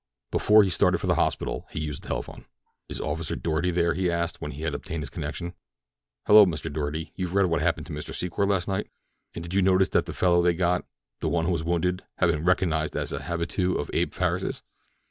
[0.31, 2.45] Before he started for the hospital he used the telephone.
[2.89, 5.53] "Is Officer Doarty there?" he asked, when he had obtained his connection.
[6.25, 6.73] "Hello, Mr.
[6.73, 7.11] Doarty.
[7.13, 8.11] You've read of what happened to Mr.
[8.11, 8.87] Secor last night?
[9.35, 12.95] "And did you notice that the fellow they got—the one who was wounded—has been recognized
[12.97, 14.63] as an habitué of Abe Farris's?